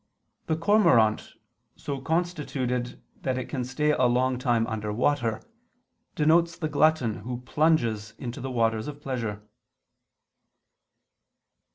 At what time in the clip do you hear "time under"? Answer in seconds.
4.39-4.91